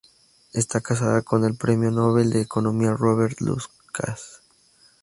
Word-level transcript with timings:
Está 0.51 0.81
casada 0.81 1.21
con 1.21 1.45
el 1.45 1.55
Premio 1.55 1.91
Nobel 1.91 2.31
de 2.31 2.41
Economía 2.41 2.95
Robert 2.95 3.39
Lucas. 3.39 4.41